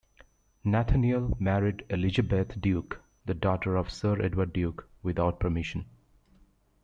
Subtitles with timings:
[0.63, 5.85] Nathaniel married Elizabeth Duke, the daughter of Sir Edward Duke, without permission.